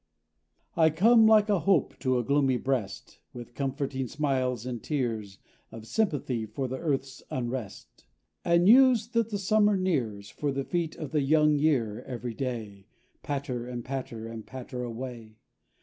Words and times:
I 0.75 0.89
come, 0.89 1.27
like 1.27 1.47
a 1.47 1.59
hope 1.59 1.99
to 1.99 2.17
a 2.17 2.23
gloomy 2.23 2.57
breast, 2.57 3.19
With 3.33 3.53
comforting 3.53 4.07
smiles, 4.07 4.65
and 4.65 4.81
tears 4.81 5.37
Of 5.71 5.85
sympathy 5.85 6.47
for 6.47 6.67
the 6.67 6.79
earth's 6.79 7.21
unrest; 7.29 8.05
And 8.43 8.63
news 8.63 9.09
that 9.09 9.29
the 9.29 9.37
summer 9.37 9.77
nears, 9.77 10.27
For 10.31 10.51
the 10.51 10.63
feet 10.63 10.95
of 10.95 11.11
the 11.11 11.21
young 11.21 11.53
year 11.59 12.01
every 12.07 12.33
day 12.33 12.87
Patter 13.21 13.67
and 13.67 13.85
patter 13.85 14.25
and 14.27 14.43
patter 14.43 14.83
away. 14.83 15.37